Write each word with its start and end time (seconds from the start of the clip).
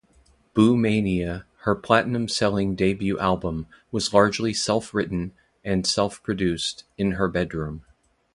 "Boomania", 0.55 1.43
her 1.57 1.75
platinum-selling 1.75 2.73
debut 2.73 3.19
album, 3.19 3.67
was 3.91 4.11
largely 4.15 4.51
self-written 4.51 5.31
and 5.63 5.85
self-produced 5.85 6.85
in 6.97 7.11
her 7.11 7.27
bedroom. 7.27 7.85